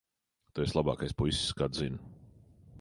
Tu 0.53 0.63
esi 0.63 0.75
labākais 0.77 1.15
puisis, 1.21 1.53
kādu 1.63 1.83
zinu. 1.85 2.13